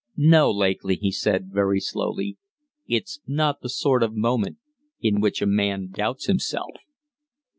"No, 0.17 0.49
Lakely," 0.49 0.95
he 0.95 1.11
said, 1.11 1.51
very 1.51 1.79
slowly, 1.79 2.37
"it's 2.87 3.19
not 3.27 3.61
the 3.61 3.69
sort 3.69 4.01
of 4.01 4.15
moment 4.15 4.57
in 4.99 5.21
which 5.21 5.43
a 5.43 5.45
man 5.45 5.91
doubts 5.91 6.25
himself." 6.25 6.73